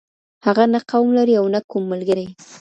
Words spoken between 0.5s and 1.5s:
نه قوم لري او